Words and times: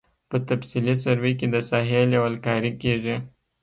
په 0.29 0.37
تفصیلي 0.49 0.95
سروې 1.03 1.33
کې 1.39 1.47
د 1.49 1.55
ساحې 1.69 2.01
لیول 2.11 2.35
کاري 2.45 2.71
کیږي 2.81 3.15